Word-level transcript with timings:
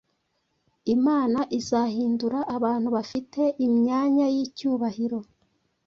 Imana 0.95 1.39
izahindura 1.59 2.39
abantu 2.55 2.87
bafite 2.97 3.41
imyanya 3.65 4.25
y’icyubahiro, 4.35 5.19